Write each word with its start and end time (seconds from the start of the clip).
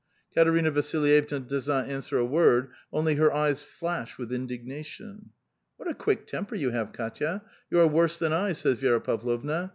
Katerina 0.33 0.71
Vasilj 0.71 1.09
evna 1.11 1.47
does 1.47 1.67
not 1.67 1.87
answer 1.87 2.17
a 2.17 2.25
word, 2.25 2.71
only 2.91 3.13
her 3.17 3.31
eyes 3.31 3.61
flash 3.61 4.17
with 4.17 4.33
indignation. 4.33 5.29
What 5.77 5.87
a 5.87 5.93
quick 5.93 6.25
temper 6.25 6.55
you 6.55 6.71
have, 6.71 6.91
K&tya. 6.91 7.43
You 7.69 7.79
are 7.81 7.87
woree 7.87 8.17
than 8.17 8.33
I," 8.33 8.53
says 8.53 8.79
Vi^ra 8.81 9.03
Pavlovna. 9.03 9.69